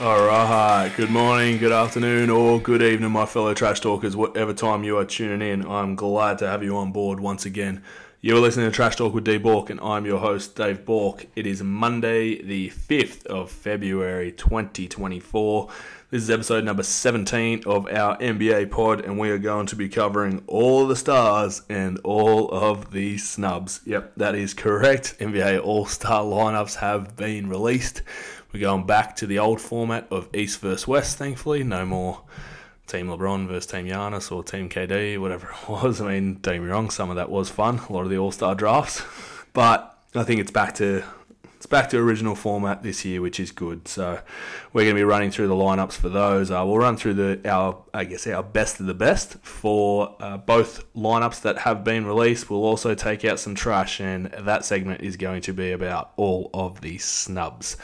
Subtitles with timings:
[0.00, 0.92] All right.
[0.96, 4.14] Good morning, good afternoon, or good evening, my fellow trash talkers.
[4.14, 7.82] Whatever time you are tuning in, I'm glad to have you on board once again.
[8.20, 11.26] You're listening to Trash Talk with D Bork, and I'm your host, Dave Bork.
[11.36, 15.68] It is Monday, the 5th of February, 2024.
[16.14, 19.88] This is episode number 17 of our NBA pod, and we are going to be
[19.88, 23.80] covering all the stars and all of the snubs.
[23.84, 25.16] Yep, that is correct.
[25.18, 28.02] NBA All Star lineups have been released.
[28.52, 31.64] We're going back to the old format of East versus West, thankfully.
[31.64, 32.20] No more
[32.86, 36.00] Team LeBron versus Team Giannis or Team KD, whatever it was.
[36.00, 38.18] I mean, don't get me wrong, some of that was fun, a lot of the
[38.18, 39.02] All Star drafts.
[39.52, 41.04] But I think it's back to
[41.64, 43.88] it's back to original format this year, which is good.
[43.88, 44.20] So
[44.74, 46.50] we're going to be running through the lineups for those.
[46.50, 50.36] Uh, we'll run through the our I guess our best of the best for uh,
[50.36, 52.50] both lineups that have been released.
[52.50, 56.50] We'll also take out some trash, and that segment is going to be about all
[56.52, 57.78] of the snubs.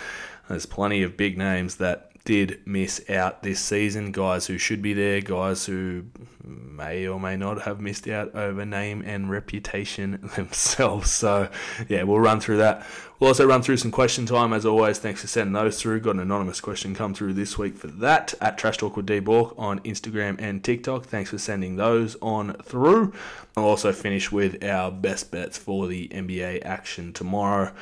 [0.46, 4.12] There's plenty of big names that did miss out this season.
[4.12, 6.04] Guys who should be there, guys who
[6.44, 11.10] may or may not have missed out over name and reputation themselves.
[11.10, 11.48] So,
[11.88, 12.86] yeah, we'll run through that.
[13.18, 14.98] We'll also run through some question time as always.
[14.98, 16.00] Thanks for sending those through.
[16.00, 19.20] Got an anonymous question come through this week for that at Trash Talk with D
[19.20, 21.04] Bork on Instagram and TikTok.
[21.04, 23.12] Thanks for sending those on through.
[23.56, 27.72] I'll also finish with our best bets for the NBA action tomorrow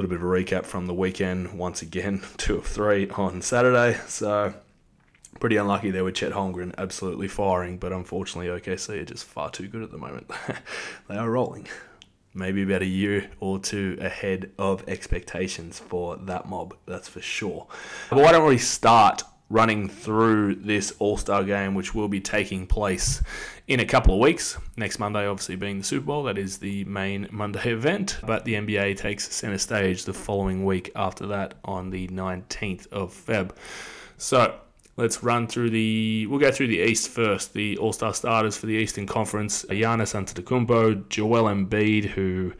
[0.00, 1.58] little bit of a recap from the weekend.
[1.58, 3.98] Once again, two of three on Saturday.
[4.06, 4.54] So
[5.40, 9.66] pretty unlucky there with Chet Holmgren absolutely firing, but unfortunately OKC are just far too
[9.66, 10.30] good at the moment.
[11.08, 11.66] they are rolling.
[12.32, 17.66] Maybe about a year or two ahead of expectations for that mob, that's for sure.
[18.08, 22.66] But why don't we start running through this All Star game, which will be taking
[22.66, 23.22] place
[23.66, 24.58] in a couple of weeks.
[24.76, 28.18] Next Monday, obviously, being the Super Bowl, that is the main Monday event.
[28.26, 33.12] But the NBA takes center stage the following week after that on the 19th of
[33.12, 33.50] Feb.
[34.16, 34.58] So,
[34.98, 36.26] Let's run through the.
[36.26, 37.52] We'll go through the East first.
[37.52, 42.52] The All Star starters for the Eastern Conference: Giannis Antetokounmpo, Joel Embiid, who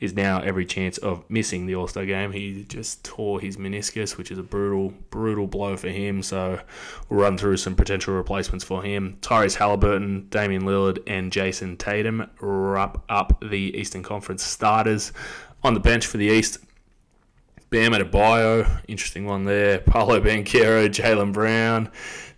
[0.00, 2.32] is now every chance of missing the All Star game.
[2.32, 6.22] He just tore his meniscus, which is a brutal, brutal blow for him.
[6.22, 6.60] So
[7.10, 9.18] we'll run through some potential replacements for him.
[9.20, 15.12] Tyrese Halliburton, Damian Lillard, and Jayson Tatum wrap up the Eastern Conference starters.
[15.62, 16.56] On the bench for the East,
[17.72, 19.78] Bam Adebayo, interesting one there.
[19.78, 21.88] Paolo Banchero, Jaylen Brown,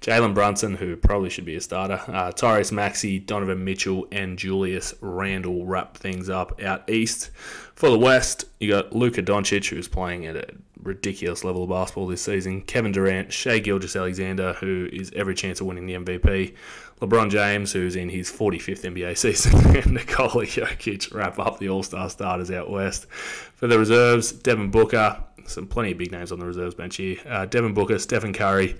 [0.00, 2.00] Jalen Brunson, who probably should be a starter.
[2.06, 7.30] Uh, Tyrese Maxey, Donovan Mitchell, and Julius Randle wrap things up out east.
[7.74, 10.46] For the West, you got Luka Doncic, who's playing at a
[10.80, 12.60] ridiculous level of basketball this season.
[12.62, 16.54] Kevin Durant, Shai Gilgeous-Alexander, who is every chance of winning the MVP.
[17.00, 21.82] LeBron James, who's in his 45th NBA season, and Nikola Jokic wrap up the All
[21.82, 23.06] Star starters out west.
[23.10, 27.19] For the reserves, Devin Booker, some plenty of big names on the reserves bench here.
[27.28, 28.77] Uh, Devin Booker, Stephen Curry,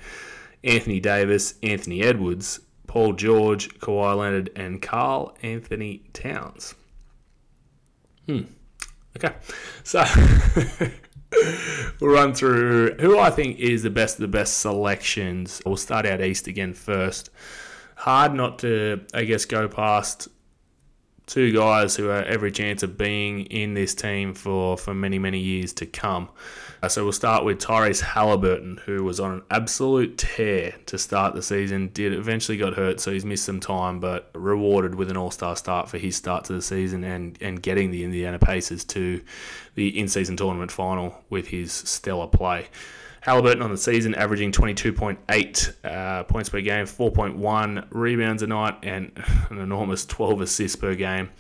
[0.63, 6.75] Anthony Davis, Anthony Edwards, Paul George, Kawhi Leonard, and Karl Anthony Towns.
[8.27, 8.43] Hmm.
[9.17, 9.35] Okay.
[9.83, 10.05] So
[12.01, 15.61] we'll run through who I think is the best of the best selections.
[15.65, 17.31] We'll start out east again first.
[17.97, 20.29] Hard not to, I guess, go past
[21.27, 25.39] two guys who are every chance of being in this team for, for many, many
[25.39, 26.29] years to come.
[26.83, 31.35] Uh, so we'll start with Tyrese Halliburton, who was on an absolute tear to start
[31.35, 31.89] the season.
[31.95, 35.57] Did eventually got hurt, so he's missed some time, but rewarded with an All Star
[35.57, 39.23] start for his start to the season and and getting the Indiana Pacers to
[39.77, 42.69] the in season tournament final with his stellar play.
[43.25, 49.13] Halliburton on the season averaging 22.8 uh, points per game, 4.1 rebounds a night, and
[49.51, 51.31] an enormous 12 assists per game.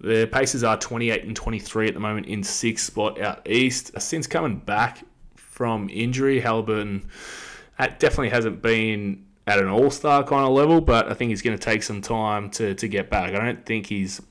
[0.00, 3.90] The Pacers are 28 and 23 at the moment in sixth spot out east.
[4.00, 5.04] Since coming back
[5.36, 7.10] from injury, Halliburton
[7.78, 11.42] uh, definitely hasn't been at an all star kind of level, but I think he's
[11.42, 13.34] going to take some time to, to get back.
[13.34, 14.22] I don't think he's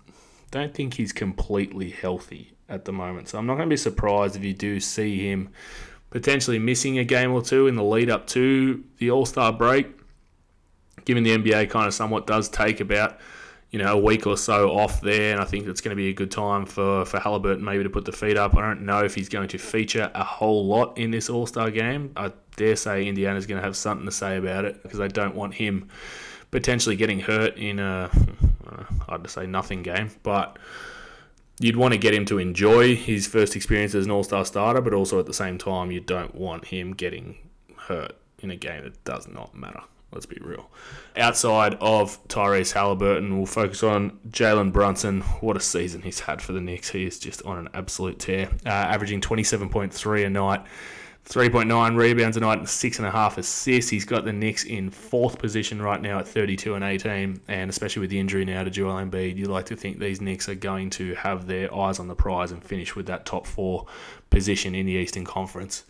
[0.50, 4.36] don't think he's completely healthy at the moment, so I'm not going to be surprised
[4.36, 5.50] if you do see him
[6.14, 9.88] potentially missing a game or two in the lead up to the All Star break,
[11.06, 13.18] given the NBA kind of somewhat does take about
[13.72, 16.10] you know a week or so off there, and I think it's going to be
[16.10, 18.56] a good time for for Halliburton maybe to put the feet up.
[18.56, 21.72] I don't know if he's going to feature a whole lot in this All Star
[21.72, 22.12] game.
[22.16, 25.34] I dare say Indiana's going to have something to say about it because I don't
[25.34, 25.90] want him
[26.52, 28.12] potentially getting hurt in a
[28.68, 30.60] uh, I'd say nothing game, but
[31.64, 34.82] you'd want to get him to enjoy his first experience as an all star starter,
[34.82, 37.38] but also at the same time, you don't want him getting
[37.78, 39.82] hurt in a game that does not matter.
[40.12, 40.70] Let's be real.
[41.18, 45.22] Outside of Tyrese Halliburton, we'll focus on Jalen Brunson.
[45.22, 46.90] What a season he's had for the Knicks.
[46.90, 50.64] He is just on an absolute tear, uh, averaging 27.3 a night.
[51.26, 53.90] 3.9 rebounds a night and six and a half assists.
[53.90, 58.02] He's got the Knicks in fourth position right now at 32 and 18, and especially
[58.02, 60.90] with the injury now to Joel Embiid, you'd like to think these Knicks are going
[60.92, 63.86] to have their eyes on the prize and finish with that top four
[64.30, 65.86] position in the Eastern Conference.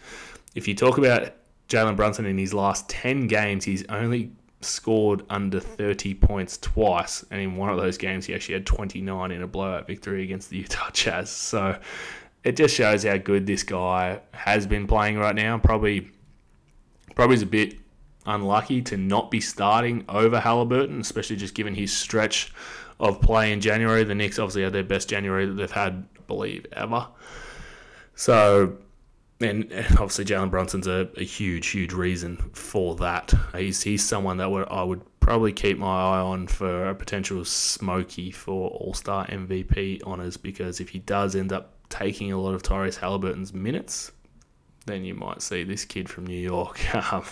[0.53, 1.33] If you talk about
[1.67, 4.31] Jalen Brunson in his last 10 games, he's only
[4.61, 9.31] scored under 30 points twice, and in one of those games, he actually had 29
[9.31, 11.31] in a blowout victory against the Utah Jazz.
[11.31, 11.79] So
[12.43, 15.57] it just shows how good this guy has been playing right now.
[15.57, 16.09] Probably,
[17.15, 17.75] probably is a bit
[18.25, 22.53] unlucky to not be starting over Halliburton, especially just given his stretch
[22.99, 24.03] of play in January.
[24.03, 27.07] The Knicks obviously had their best January that they've had, I believe, ever.
[28.15, 28.77] So,
[29.39, 33.33] and obviously Jalen Brunson's a, a, huge, huge reason for that.
[33.55, 37.43] He's he's someone that would, I would probably keep my eye on for a potential
[37.45, 42.53] smoky for All Star MVP honors because if he does end up taking a lot
[42.53, 44.11] of Tyrese Halliburton's minutes,
[44.85, 47.23] then you might see this kid from New York um,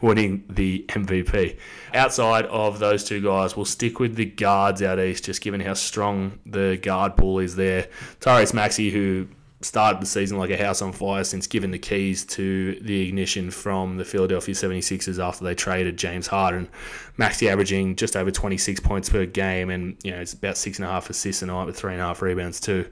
[0.00, 1.58] winning the MVP.
[1.94, 5.74] Outside of those two guys, we'll stick with the guards out east, just given how
[5.74, 7.88] strong the guard pool is there.
[8.20, 9.28] Tyrese Maxey, who
[9.60, 13.50] started the season like a house on fire since giving the keys to the ignition
[13.50, 16.68] from the Philadelphia 76ers after they traded James Harden.
[17.16, 20.86] Maxey averaging just over 26 points per game, and you know it's about six and
[20.86, 22.88] a half assists a night with three and a half rebounds too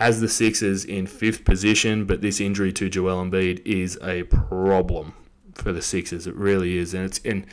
[0.00, 5.12] has the Sixers in fifth position, but this injury to Joel Embiid is a problem
[5.54, 6.26] for the Sixers.
[6.26, 7.44] It really is, and it's and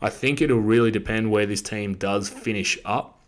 [0.00, 3.18] I think it'll really depend where this team does finish up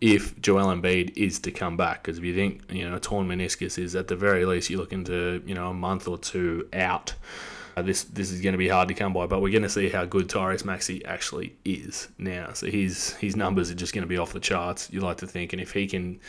[0.00, 2.04] if Joel Embiid is to come back.
[2.04, 4.78] Because if you think you know a torn meniscus is at the very least you're
[4.78, 7.14] looking to you know a month or two out.
[7.76, 9.68] Uh, this this is going to be hard to come by, but we're going to
[9.68, 12.52] see how good Tyrese Maxey actually is now.
[12.52, 14.88] So his his numbers are just going to be off the charts.
[14.92, 16.20] You like to think, and if he can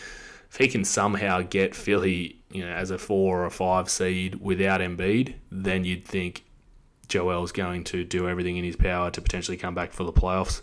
[0.54, 4.36] if he can somehow get Philly, you know, as a four or a five seed
[4.36, 6.46] without Embiid, then you'd think
[7.08, 10.62] Joel's going to do everything in his power to potentially come back for the playoffs.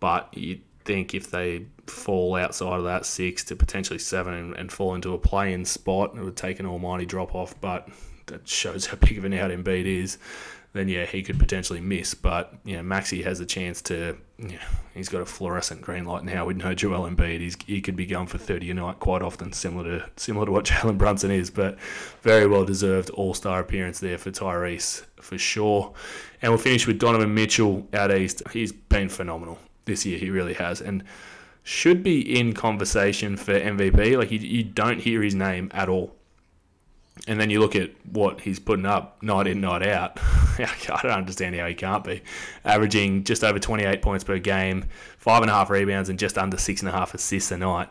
[0.00, 4.72] But you'd think if they fall outside of that six to potentially seven and, and
[4.72, 7.54] fall into a play-in spot, it would take an almighty drop off.
[7.60, 7.88] But
[8.26, 10.16] that shows how big of an out Embiid is
[10.72, 12.14] then yeah, he could potentially miss.
[12.14, 14.16] But you know, Maxey has a chance to.
[14.40, 14.62] Yeah,
[14.94, 17.40] he's got a fluorescent green light now with no Joel Embiid.
[17.40, 20.52] He's, he could be going for thirty a night quite often, similar to similar to
[20.52, 21.50] what Jalen Brunson is.
[21.50, 21.78] But
[22.22, 25.92] very well deserved All Star appearance there for Tyrese for sure.
[26.40, 28.42] And we'll finish with Donovan Mitchell out east.
[28.52, 30.18] He's been phenomenal this year.
[30.18, 31.02] He really has, and
[31.64, 34.16] should be in conversation for MVP.
[34.16, 36.14] Like you, you don't hear his name at all
[37.28, 40.18] and then you look at what he's putting up night in, night out.
[40.58, 42.22] I don't understand how he can't be.
[42.64, 44.86] Averaging just over 28 points per game,
[45.18, 47.90] five and a half rebounds, and just under six and a half assists a night.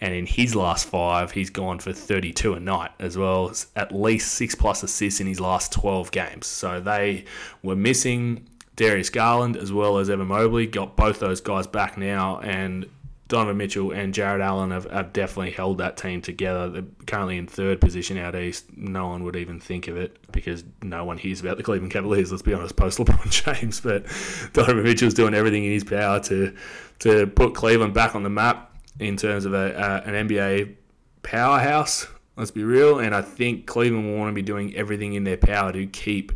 [0.00, 3.92] And in his last five, he's gone for 32 a night, as well as at
[3.92, 6.46] least six plus assists in his last 12 games.
[6.46, 7.24] So they
[7.64, 8.46] were missing
[8.76, 10.68] Darius Garland as well as Evan Mobley.
[10.68, 12.86] Got both those guys back now, and
[13.28, 16.70] Donovan Mitchell and Jarrett Allen have, have definitely held that team together.
[16.70, 18.74] They're currently in third position out east.
[18.74, 22.30] No one would even think of it because no one hears about the Cleveland Cavaliers,
[22.30, 23.30] let's be honest, post LeBron
[23.60, 23.80] James.
[23.80, 24.06] But
[24.54, 26.56] Donovan Mitchell's doing everything in his power to
[27.00, 30.76] to put Cleveland back on the map in terms of a, an NBA
[31.22, 32.06] powerhouse.
[32.36, 32.98] Let's be real.
[32.98, 36.32] And I think Cleveland will want to be doing everything in their power to keep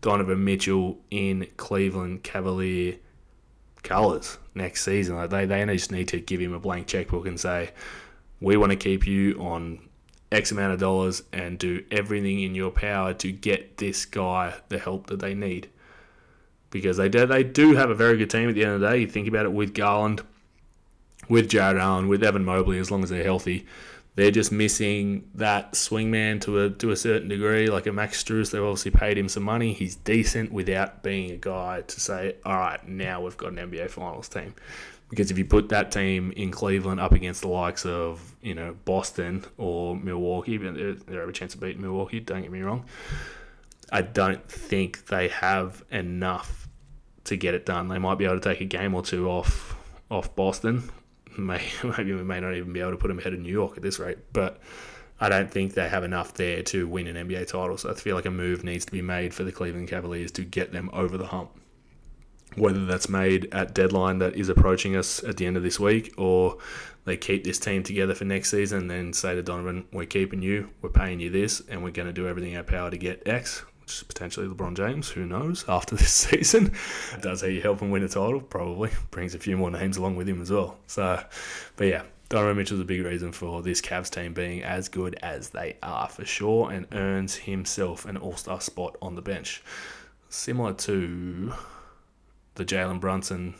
[0.00, 2.96] Donovan Mitchell in Cleveland Cavalier
[3.82, 5.16] colours next season.
[5.16, 7.70] Like they, they just need to give him a blank checkbook and say,
[8.40, 9.80] we want to keep you on
[10.32, 14.78] X amount of dollars and do everything in your power to get this guy the
[14.78, 15.68] help that they need.
[16.70, 18.90] Because they do, they do have a very good team at the end of the
[18.90, 18.98] day.
[18.98, 20.22] You think about it with Garland,
[21.28, 23.66] with Jarrett Allen, with Evan Mobley, as long as they're healthy.
[24.16, 28.50] They're just missing that swingman to a to a certain degree, like a Max Strus.
[28.50, 29.74] They've obviously paid him some money.
[29.74, 33.90] He's decent without being a guy to say, all right, now we've got an NBA
[33.90, 34.54] Finals team.
[35.10, 38.74] Because if you put that team in Cleveland up against the likes of you know
[38.86, 42.18] Boston or Milwaukee, they have a chance of beating Milwaukee.
[42.18, 42.86] Don't get me wrong.
[43.92, 46.68] I don't think they have enough
[47.24, 47.88] to get it done.
[47.88, 49.76] They might be able to take a game or two off
[50.10, 50.90] off Boston,
[51.38, 51.62] may,
[51.96, 53.82] maybe we may not even be able to put them ahead of New York at
[53.82, 54.18] this rate.
[54.32, 54.60] But
[55.20, 57.78] I don't think they have enough there to win an NBA title.
[57.78, 60.44] So I feel like a move needs to be made for the Cleveland Cavaliers to
[60.44, 61.50] get them over the hump.
[62.54, 66.14] Whether that's made at deadline that is approaching us at the end of this week,
[66.16, 66.58] or
[67.04, 70.40] they keep this team together for next season, and then say to Donovan, "We're keeping
[70.40, 72.96] you, we're paying you this, and we're going to do everything in our power to
[72.96, 73.62] get X."
[74.08, 75.10] potentially LeBron James.
[75.10, 75.64] Who knows?
[75.68, 76.72] After this season,
[77.20, 78.40] does he help him win a title?
[78.40, 80.78] Probably brings a few more names along with him as well.
[80.86, 81.22] So,
[81.76, 85.50] but yeah, Donovan Mitchell's a big reason for this Cavs team being as good as
[85.50, 89.62] they are for sure, and earns himself an All Star spot on the bench,
[90.28, 91.52] similar to
[92.54, 93.54] the Jalen Brunson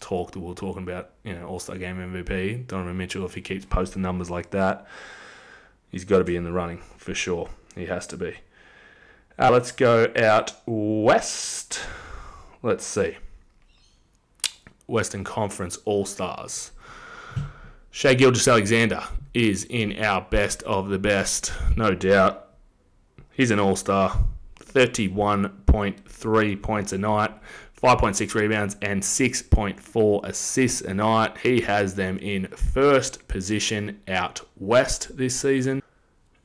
[0.00, 2.66] talk that we are talking about, you know, All Star Game MVP.
[2.66, 4.86] Donovan Mitchell, if he keeps posting numbers like that,
[5.90, 7.50] he's got to be in the running for sure.
[7.74, 8.38] He has to be.
[9.38, 11.80] Uh, let's go out west.
[12.62, 13.16] Let's see.
[14.88, 16.72] Western Conference All Stars.
[17.90, 19.04] Shai Gilgeous-Alexander
[19.34, 22.48] is in our best of the best, no doubt.
[23.30, 24.24] He's an all star.
[24.60, 27.30] 31.3 points a night,
[27.80, 31.38] 5.6 rebounds, and 6.4 assists a night.
[31.38, 35.82] He has them in first position out west this season.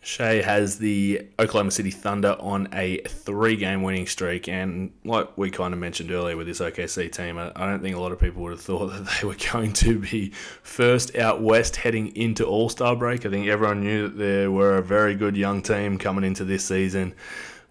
[0.04, 4.50] Shai has the Oklahoma City Thunder on a three game winning streak.
[4.50, 8.00] And like we kind of mentioned earlier with this OKC team, I don't think a
[8.00, 10.30] lot of people would have thought that they were going to be
[10.62, 13.26] first out west heading into All Star break.
[13.26, 16.66] I think everyone knew that they were a very good young team coming into this
[16.66, 17.16] season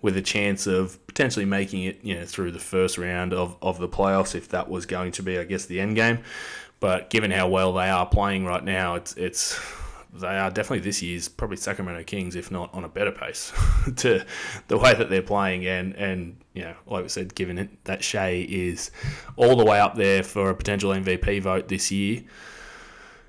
[0.01, 3.79] with a chance of potentially making it you know, through the first round of, of
[3.79, 6.21] the playoffs if that was going to be, I guess, the end game.
[6.81, 9.61] But given how well they are playing right now, it's it's
[10.12, 13.52] they are definitely this year's probably Sacramento Kings, if not on a better pace,
[13.97, 14.25] to
[14.69, 15.66] the way that they're playing.
[15.66, 18.90] And, and you know, like we said, given it, that Shai is
[19.37, 22.23] all the way up there for a potential MVP vote this year,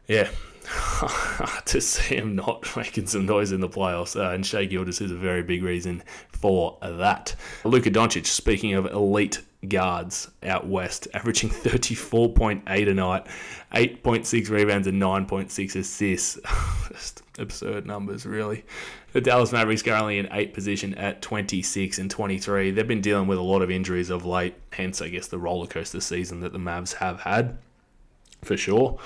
[0.07, 0.29] yeah,
[1.65, 4.19] to see him not making some noise in the playoffs.
[4.19, 7.35] Uh, and Shai Gilgeous is a very big reason for that.
[7.63, 13.27] Luka Doncic, speaking of elite guards out west, averaging 34.8 a night,
[13.73, 16.39] 8.6 rebounds, and 9.6 assists.
[16.89, 18.65] Just absurd numbers, really.
[19.13, 22.71] The Dallas Mavericks currently in eighth position at 26 and 23.
[22.71, 25.67] They've been dealing with a lot of injuries of late, hence, I guess, the roller
[25.67, 27.57] coaster season that the Mavs have had,
[28.43, 28.99] for sure.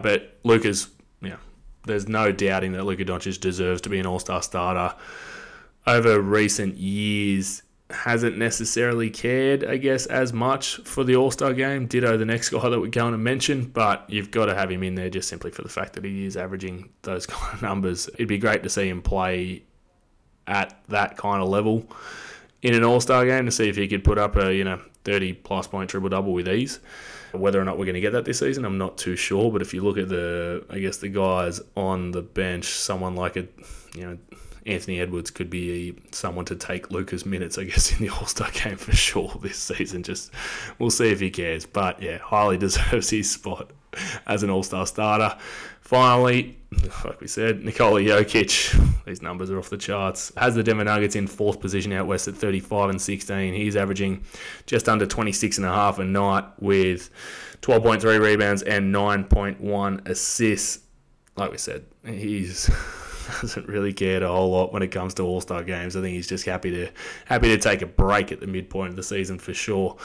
[0.00, 0.88] But Luka's,
[1.20, 1.36] yeah,
[1.84, 4.94] there's no doubting that Luka Doncic deserves to be an all star starter.
[5.86, 11.86] Over recent years, hasn't necessarily cared, I guess, as much for the All Star game.
[11.86, 14.82] Ditto the next guy that we're going to mention, but you've got to have him
[14.82, 18.08] in there just simply for the fact that he is averaging those kind of numbers.
[18.14, 19.62] It'd be great to see him play
[20.46, 21.86] at that kind of level
[22.62, 24.80] in an All Star game to see if he could put up a you know
[25.04, 26.80] 30 plus point triple double with ease.
[27.32, 29.52] Whether or not we're going to get that this season, I'm not too sure.
[29.52, 33.36] But if you look at the, I guess the guys on the bench, someone like
[33.36, 33.46] a,
[33.94, 34.18] you know,
[34.68, 38.50] Anthony Edwards could be someone to take Luka's minutes, I guess, in the All Star
[38.50, 40.02] game for sure this season.
[40.02, 40.30] Just
[40.78, 41.66] we'll see if he cares.
[41.66, 43.70] But yeah, highly deserves his spot
[44.26, 45.36] as an All Star starter.
[45.80, 46.58] Finally,
[47.02, 50.30] like we said, Nikola Jokic, these numbers are off the charts.
[50.36, 53.54] Has the Denver Nuggets in fourth position out west at 35 and 16.
[53.54, 54.22] He's averaging
[54.66, 57.08] just under 26 and a half a night with
[57.62, 60.80] 12.3 rebounds and 9.1 assists.
[61.36, 62.68] Like we said, he's
[63.40, 65.96] doesn't really care a whole lot when it comes to All Star games.
[65.96, 66.88] I think he's just happy to
[67.26, 69.96] happy to take a break at the midpoint of the season for sure.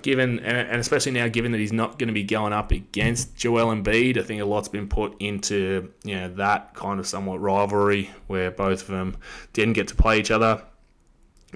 [0.00, 3.74] Given and especially now, given that he's not going to be going up against Joel
[3.74, 8.10] Embiid, I think a lot's been put into you know that kind of somewhat rivalry
[8.26, 9.16] where both of them
[9.52, 10.62] didn't get to play each other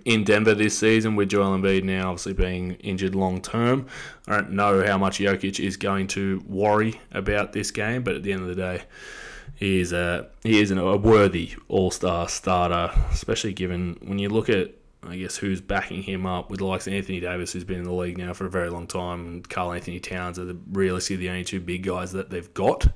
[0.04, 3.87] in Denver this season with Joel Embiid now obviously being injured long term.
[4.28, 8.23] I don't know how much Jokic is going to worry about this game, but at
[8.23, 8.82] the end of the day,
[9.56, 14.48] he is a he is a worthy All Star starter, especially given when you look
[14.48, 17.78] at I guess who's backing him up with the likes of Anthony Davis, who's been
[17.78, 21.16] in the league now for a very long time, and Karl-Anthony Towns are the, realistically
[21.16, 22.88] the only two big guys that they've got.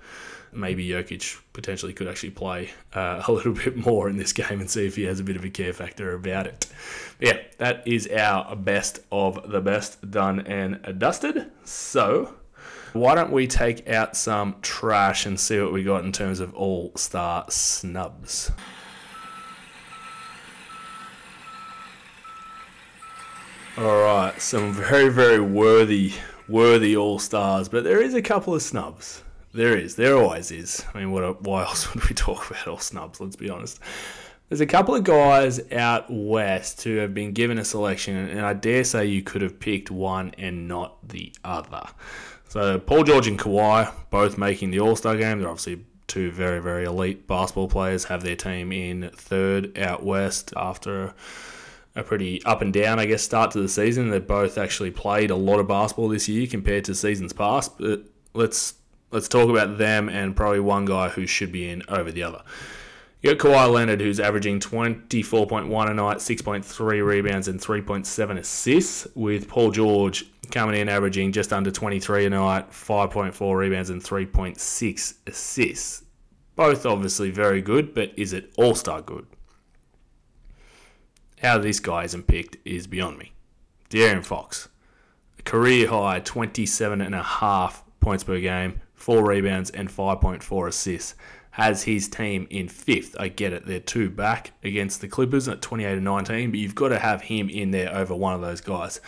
[0.52, 4.68] Maybe Jokic potentially could actually play uh, a little bit more in this game and
[4.68, 6.66] see if he has a bit of a care factor about it.
[7.18, 11.50] But yeah, that is our best of the best done and dusted.
[11.64, 12.34] So
[12.92, 16.54] why don't we take out some trash and see what we got in terms of
[16.54, 18.50] all star snubs?
[23.78, 26.12] All right, some very, very worthy,
[26.48, 29.22] worthy all stars, but there is a couple of snubs.
[29.52, 29.96] There is.
[29.96, 30.84] There always is.
[30.94, 31.42] I mean, what?
[31.42, 33.20] Why else would we talk about all snubs?
[33.20, 33.80] Let's be honest.
[34.48, 38.52] There's a couple of guys out west who have been given a selection, and I
[38.52, 41.84] dare say you could have picked one and not the other.
[42.50, 45.38] So Paul George and Kawhi both making the All Star game.
[45.38, 48.06] They're obviously two very very elite basketball players.
[48.06, 51.14] Have their team in third out west after
[51.94, 54.10] a pretty up and down, I guess, start to the season.
[54.10, 57.78] They've both actually played a lot of basketball this year compared to seasons past.
[57.78, 58.02] But
[58.34, 58.74] let's
[59.12, 62.42] let's talk about them and probably one guy who should be in over the other.
[63.22, 69.46] You got Kawhi Leonard, who's averaging 24.1 a night, 6.3 rebounds, and 3.7 assists, with
[69.46, 76.02] Paul George coming in averaging just under 23 a night, 5.4 rebounds, and 3.6 assists.
[76.56, 79.26] Both obviously very good, but is it all star good?
[81.42, 83.32] How this guy isn't picked is beyond me.
[83.90, 84.68] De'Aaron Fox,
[85.44, 91.14] career high 27.5 points per game, 4 rebounds, and 5.4 assists
[91.52, 93.16] has his team in fifth.
[93.18, 96.74] I get it, they're two back against the Clippers at 28 and 19, but you've
[96.74, 99.00] got to have him in there over one of those guys.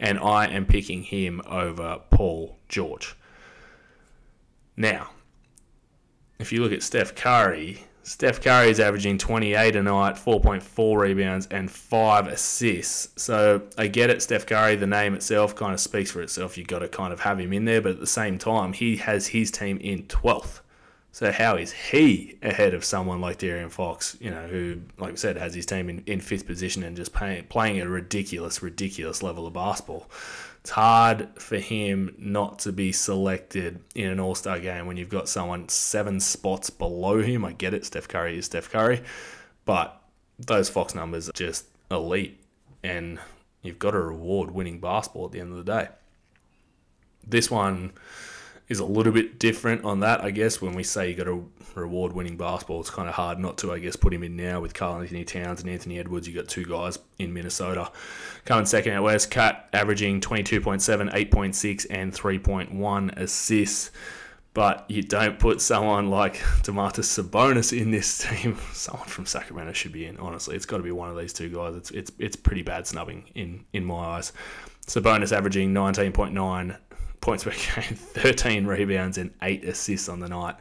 [0.00, 3.16] And I am picking him over Paul George.
[4.76, 5.10] Now,
[6.38, 11.46] if you look at Steph Curry, Steph Curry is averaging 28 a night, 4.4 rebounds,
[11.50, 13.22] and 5 assists.
[13.22, 16.56] So I get it, Steph Curry, the name itself kind of speaks for itself.
[16.56, 18.96] You've got to kind of have him in there, but at the same time, he
[18.96, 20.60] has his team in 12th.
[21.10, 25.16] So how is he ahead of someone like De'Aaron Fox, you know, who, like I
[25.16, 29.22] said, has his team in, in fifth position and just pay, playing a ridiculous, ridiculous
[29.22, 30.08] level of basketball?
[30.60, 35.08] It's hard for him not to be selected in an All Star game when you've
[35.08, 37.44] got someone seven spots below him.
[37.44, 39.02] I get it, Steph Curry is Steph Curry,
[39.64, 40.00] but
[40.38, 42.38] those Fox numbers are just elite,
[42.82, 43.18] and
[43.62, 45.88] you've got to reward winning basketball at the end of the day.
[47.26, 47.92] This one
[48.68, 50.60] is a little bit different on that, I guess.
[50.60, 53.72] When we say you got to reward winning basketball, it's kind of hard not to,
[53.72, 56.28] I guess, put him in now with Karl-Anthony Towns and Anthony Edwards.
[56.28, 57.90] You got two guys in Minnesota
[58.44, 59.30] coming second out west.
[59.30, 63.90] Cat averaging 22.7, 8.6, and 3.1 assists.
[64.54, 68.58] But you don't put someone like Domantas Sabonis in this team.
[68.72, 70.16] Someone from Sacramento should be in.
[70.16, 71.76] Honestly, it's got to be one of these two guys.
[71.76, 74.32] It's it's it's pretty bad snubbing in in my eyes.
[74.86, 76.76] Sabonis averaging 19.9
[77.20, 80.56] points per game, 13 rebounds, and eight assists on the night.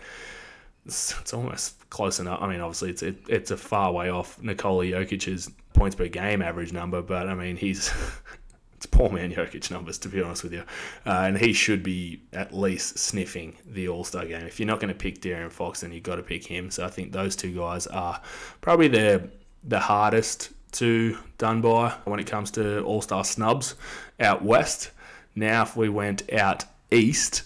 [0.85, 2.41] It's, it's almost close enough.
[2.41, 6.41] I mean, obviously, it's it, it's a far way off Nikola Jokic's points per game
[6.41, 7.91] average number, but I mean, he's
[8.77, 10.63] it's poor man Jokic numbers to be honest with you,
[11.05, 14.45] uh, and he should be at least sniffing the All Star game.
[14.45, 16.71] If you're not going to pick De'Aaron Fox, then you've got to pick him.
[16.71, 18.21] So I think those two guys are
[18.61, 19.29] probably the
[19.63, 23.75] the hardest to done by when it comes to All Star snubs
[24.19, 24.91] out west.
[25.37, 27.43] Now, if we went out east,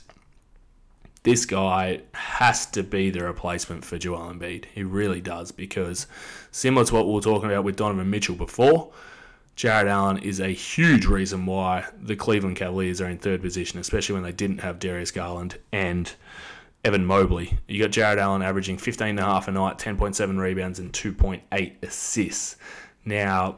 [1.23, 4.63] this guy has to be the replacement for Joel Embiid.
[4.73, 6.07] He really does because
[6.51, 8.93] similar to what we were talking about with Donovan Mitchell before,
[9.57, 14.13] Jarrett Allen is a huge reason why the Cleveland Cavaliers are in third position, especially
[14.13, 16.13] when they didn't have Darius Garland and
[16.85, 17.59] Evan Mobley.
[17.67, 22.55] You got Jarrett Allen averaging 15.5 a night, 10.7 rebounds, and 2.8 assists.
[23.03, 23.57] Now,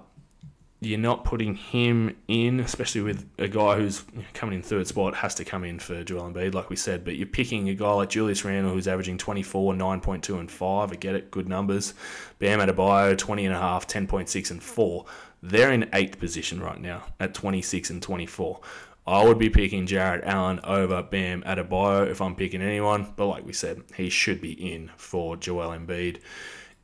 [0.86, 5.36] you're not putting him in, especially with a guy who's coming in third spot, has
[5.36, 7.04] to come in for Joel Embiid, like we said.
[7.04, 10.92] But you're picking a guy like Julius Randle, who's averaging 24, 9.2, and 5.
[10.92, 11.94] I get it, good numbers.
[12.40, 15.06] Bam Adebayo, 20 and a half, 10.6, and 4.
[15.42, 18.62] They're in eighth position right now at 26 and 24.
[19.06, 23.14] I would be picking Jarrett Allen over Bam Adebayo if I'm picking anyone.
[23.16, 26.20] But like we said, he should be in for Joel Embiid.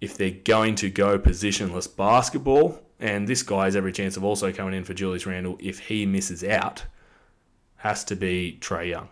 [0.02, 4.52] If they're going to go positionless basketball, and this guy has every chance of also
[4.52, 6.86] coming in for Julius Randle if he misses out,
[7.78, 9.10] has to be Trae Young.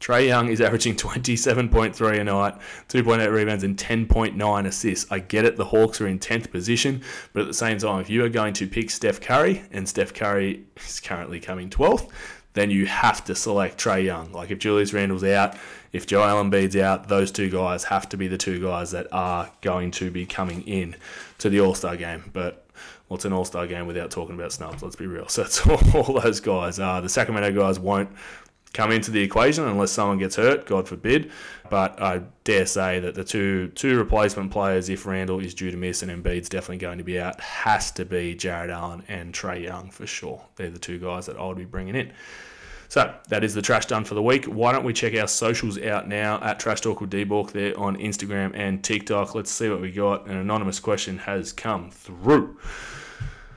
[0.00, 2.54] Trae Young is averaging 27.3 a night,
[2.88, 5.10] 2.8 rebounds, and 10.9 assists.
[5.10, 8.08] I get it, the Hawks are in 10th position, but at the same time, if
[8.08, 12.10] you are going to pick Steph Curry, and Steph Curry is currently coming 12th,
[12.52, 14.32] then you have to select Trae Young.
[14.32, 15.56] Like if Julius Randle's out,
[15.92, 19.50] if Joel Embiid's out, those two guys have to be the two guys that are
[19.60, 20.96] going to be coming in
[21.38, 22.30] to the All Star game.
[22.32, 22.66] But
[23.10, 24.82] it's an All Star game without talking about snubs.
[24.82, 25.26] Let's be real.
[25.28, 26.78] So it's all, those guys.
[26.78, 28.10] Uh, the Sacramento guys won't
[28.74, 31.30] come into the equation unless someone gets hurt, God forbid.
[31.70, 35.76] But I dare say that the two two replacement players, if Randle is due to
[35.76, 39.62] miss and Embiid's definitely going to be out, has to be Jarrett Allen and Trae
[39.62, 40.42] Young for sure.
[40.56, 42.12] They're the two guys that I would be bringing in.
[42.88, 44.46] So that is the trash done for the week.
[44.46, 47.98] Why don't we check our socials out now at Trash Talk with Dbork there on
[47.98, 49.34] Instagram and TikTok.
[49.34, 50.26] Let's see what we got.
[50.26, 52.58] An anonymous question has come through.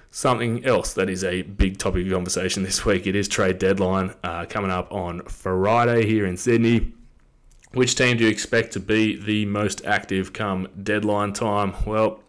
[0.09, 3.07] Something else that is a big topic of conversation this week.
[3.07, 6.91] It is trade deadline uh, coming up on Friday here in Sydney.
[7.71, 11.73] Which team do you expect to be the most active come deadline time?
[11.85, 12.21] Well,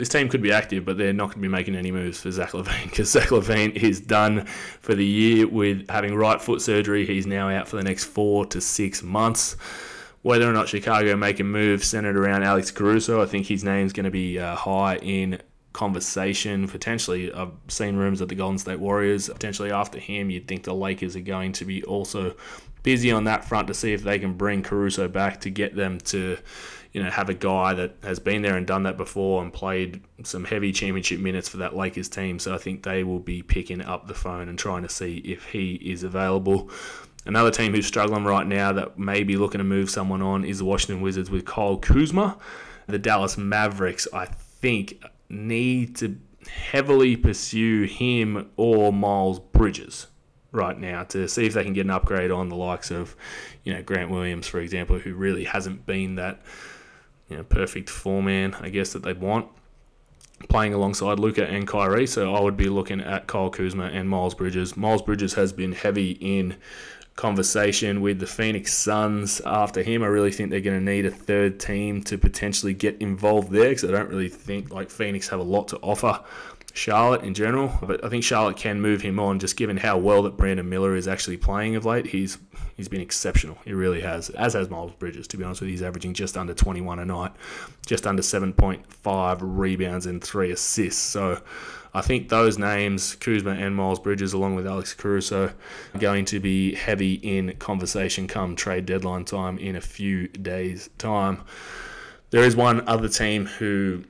[0.00, 2.30] this team could be active, but they're not going to be making any moves for
[2.30, 4.46] Zach LaVine because Zach LaVine is done
[4.80, 7.04] for the year with having right foot surgery.
[7.04, 9.58] He's now out for the next four to six months.
[10.22, 13.92] Whether or not Chicago make a move centered around Alex Caruso, I think his name's
[13.92, 15.38] going to be uh, high in
[15.74, 16.66] conversation.
[16.66, 19.28] Potentially, I've seen rooms at the Golden State Warriors.
[19.28, 22.34] Potentially after him, you'd think the Lakers are going to be also
[22.82, 25.98] busy on that front to see if they can bring Caruso back to get them
[25.98, 26.38] to
[26.92, 30.02] you know, have a guy that has been there and done that before and played
[30.24, 32.38] some heavy championship minutes for that Lakers team.
[32.38, 35.44] So I think they will be picking up the phone and trying to see if
[35.46, 36.70] he is available.
[37.26, 40.58] Another team who's struggling right now that may be looking to move someone on is
[40.58, 42.38] the Washington Wizards with Kyle Kuzma.
[42.86, 50.08] The Dallas Mavericks, I think, need to heavily pursue him or Miles Bridges
[50.52, 53.14] right now to see if they can get an upgrade on the likes of,
[53.62, 56.40] you know, Grant Williams, for example, who really hasn't been that,
[57.30, 59.46] you know, perfect four man, I guess, that they'd want.
[60.48, 64.34] Playing alongside Luka and Kyrie, so I would be looking at Kyle Kuzma and Miles
[64.34, 64.76] Bridges.
[64.76, 66.56] Miles Bridges has been heavy in
[67.14, 70.02] conversation with the Phoenix Suns after him.
[70.02, 73.68] I really think they're going to need a third team to potentially get involved there
[73.68, 76.20] because I don't really think like Phoenix have a lot to offer
[76.74, 80.22] Charlotte in general, but I think Charlotte can move him on just given how well
[80.22, 82.06] that Brandon Miller is actually playing of late.
[82.06, 82.38] He's
[82.76, 83.58] he's been exceptional.
[83.64, 85.26] He really has, as has Miles Bridges.
[85.28, 87.32] To be honest with you, he's averaging just under 21 a night,
[87.86, 91.00] just under 7.5 rebounds and three assists.
[91.00, 91.42] So
[91.92, 95.52] I think those names, Kuzma and Miles Bridges, along with Alex Caruso,
[95.94, 100.88] are going to be heavy in conversation come trade deadline time in a few days'
[100.98, 101.42] time.
[102.30, 104.04] There is one other team who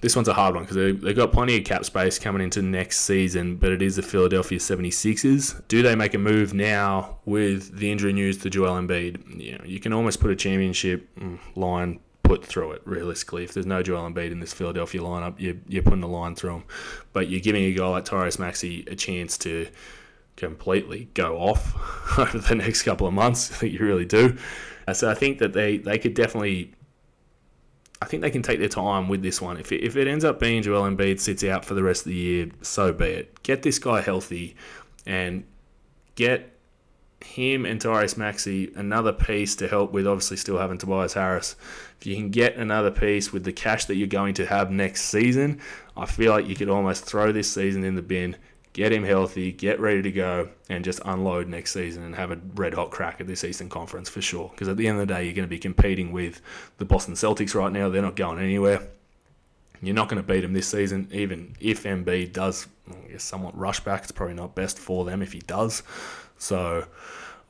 [0.00, 2.62] this one's a hard one because they, they've got plenty of cap space coming into
[2.62, 5.62] next season, but it is the Philadelphia 76ers.
[5.68, 9.40] Do they make a move now with the injury news to Joel Embiid?
[9.40, 13.42] You know, you can almost put a championship mm, line put through it realistically.
[13.42, 16.56] If there's no Joel Embiid in this Philadelphia lineup, you're, you're putting a line through
[16.56, 16.64] him.
[17.12, 19.66] But you're giving a guy like Tyrese Maxey a chance to
[20.36, 23.50] completely go off over the next couple of months.
[23.50, 24.36] I think you really do.
[24.92, 26.72] So I think that they, they could definitely
[28.02, 29.58] I think they can take their time with this one.
[29.58, 32.10] If it, if it ends up being Joel Embiid sits out for the rest of
[32.10, 33.42] the year, so be it.
[33.42, 34.56] Get this guy healthy
[35.04, 35.44] and
[36.14, 36.56] get
[37.22, 41.56] him and Tyrese Maxey another piece to help with obviously still having Tobias Harris.
[42.00, 45.02] If you can get another piece with the cash that you're going to have next
[45.02, 45.60] season,
[45.96, 48.36] I feel like you could almost throw this season in the bin
[48.72, 52.38] get him healthy, get ready to go, and just unload next season and have a
[52.54, 54.48] red hot crack at this Eastern Conference for sure.
[54.50, 56.40] Because at the end of the day, you're going to be competing with
[56.78, 57.88] the Boston Celtics right now.
[57.88, 58.82] They're not going anywhere.
[59.82, 63.56] You're not going to beat them this season, even if Embiid does, I guess, somewhat
[63.58, 64.02] rush back.
[64.02, 65.82] It's probably not best for them if he does.
[66.36, 66.86] So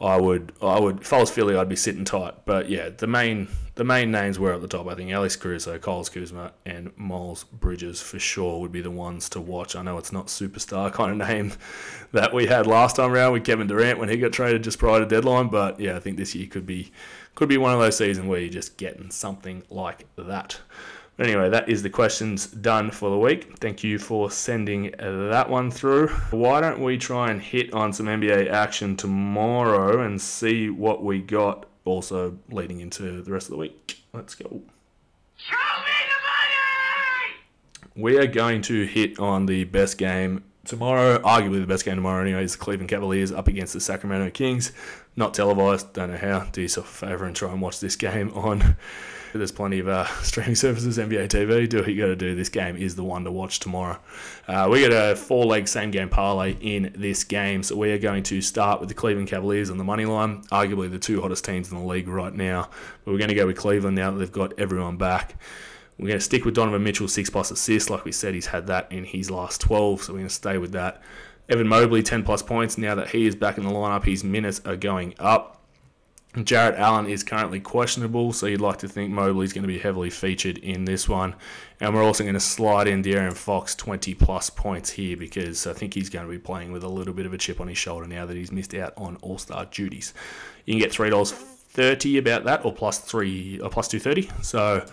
[0.00, 2.46] I would, I would, if I was Philly, I'd be sitting tight.
[2.46, 4.88] But yeah, the main, the main names were at the top.
[4.88, 9.28] I think Alex Caruso, Kyle Kuzma, and Miles Bridges for sure would be the ones
[9.30, 9.76] to watch.
[9.76, 11.52] I know it's not superstar kind of name
[12.12, 15.00] that we had last time around with Kevin Durant when he got traded just prior
[15.00, 15.48] to deadline.
[15.48, 16.92] But yeah, I think this year could be,
[17.34, 20.60] could be one of those seasons where you're just getting something like that.
[21.20, 23.58] But anyway, that is the questions done for the week.
[23.58, 26.08] Thank you for sending that one through.
[26.30, 31.18] Why don't we try and hit on some NBA action tomorrow and see what we
[31.20, 34.02] got also leading into the rest of the week?
[34.14, 34.62] Let's go.
[35.36, 38.02] Show me the money!
[38.02, 42.22] We are going to hit on the best game tomorrow, arguably the best game tomorrow
[42.22, 44.72] anyway, is the Cleveland Cavaliers up against the Sacramento Kings.
[45.16, 46.46] Not televised, don't know how.
[46.50, 48.76] Do yourself a favour and try and watch this game on
[49.38, 51.68] there's plenty of uh, streaming services, NBA TV.
[51.68, 52.34] Do what you got to do.
[52.34, 53.98] This game is the one to watch tomorrow.
[54.48, 57.62] Uh, we got a four leg same game parlay in this game.
[57.62, 60.90] So we are going to start with the Cleveland Cavaliers on the money line, arguably
[60.90, 62.68] the two hottest teams in the league right now.
[63.04, 65.36] But we're going to go with Cleveland now that they've got everyone back.
[65.98, 67.90] We're going to stick with Donovan Mitchell, six plus assists.
[67.90, 70.56] Like we said, he's had that in his last 12, so we're going to stay
[70.56, 71.02] with that.
[71.50, 72.78] Evan Mobley, 10 plus points.
[72.78, 75.59] Now that he is back in the lineup, his minutes are going up.
[76.44, 80.10] Jarrett Allen is currently questionable, so you'd like to think Mobley's going to be heavily
[80.10, 81.34] featured in this one.
[81.80, 85.72] And we're also going to slide in De'Aaron Fox 20 plus points here because I
[85.72, 87.78] think he's going to be playing with a little bit of a chip on his
[87.78, 90.14] shoulder now that he's missed out on All Star duties.
[90.66, 94.30] You can get $3.30 about that, or plus three or plus 230.
[94.42, 94.84] So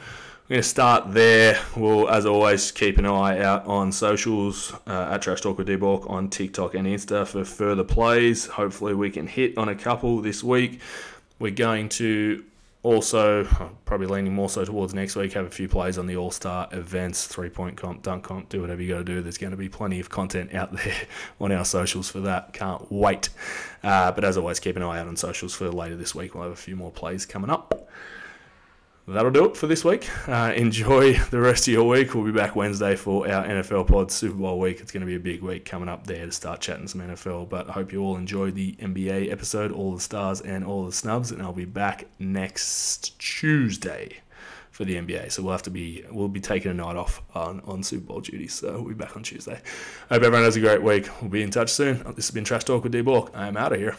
[0.49, 1.61] we're going to start there.
[1.75, 6.09] We'll, as always, keep an eye out on socials uh, at Trash Talk with D-Bork
[6.09, 8.47] on TikTok and Insta for further plays.
[8.47, 10.79] Hopefully, we can hit on a couple this week.
[11.39, 12.43] We're going to
[12.83, 13.43] also,
[13.85, 16.69] probably leaning more so towards next week, have a few plays on the All Star
[16.71, 19.21] events, three point comp, dunk comp, do whatever you got to do.
[19.21, 20.95] There's going to be plenty of content out there
[21.41, 22.53] on our socials for that.
[22.53, 23.29] Can't wait.
[23.83, 26.33] Uh, but as always, keep an eye out on socials for later this week.
[26.33, 27.89] We'll have a few more plays coming up
[29.13, 30.09] that'll do it for this week.
[30.27, 32.13] Uh, enjoy the rest of your week.
[32.13, 34.81] We'll be back Wednesday for our NFL pod Super Bowl week.
[34.81, 37.47] It's going to be a big week coming up there to start chatting some NFL.
[37.47, 40.91] But I hope you all enjoyed the NBA episode, all the stars and all the
[40.91, 41.31] snubs.
[41.31, 44.17] And I'll be back next Tuesday
[44.71, 45.31] for the NBA.
[45.31, 48.19] So we'll have to be we'll be taking a night off on, on Super Bowl
[48.19, 48.47] duty.
[48.47, 49.61] So we'll be back on Tuesday.
[50.09, 51.09] Hope everyone has a great week.
[51.21, 51.99] We'll be in touch soon.
[52.15, 53.31] This has been Trash Talk with D Bork.
[53.33, 53.95] I am out of here.